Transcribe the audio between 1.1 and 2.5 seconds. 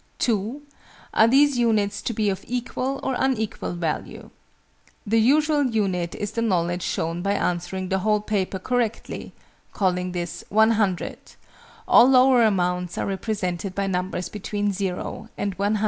Are these units to be of